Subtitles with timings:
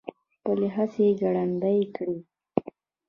[0.35, 2.19] خپلې هڅې ګړندۍ کړي.